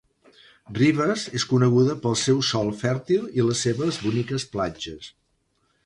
[0.79, 5.17] Rivas és coneguda pel seu sòl fèrtil i les seves boniques platges.